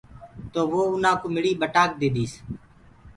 تو 0.51 0.61
وو 0.69 0.81
اُنآ 0.93 1.11
ڪوُ 1.21 1.27
مڙهيٚ 1.35 1.59
ٻٽآڪ 1.61 1.89
ديديس۔ 1.99 2.33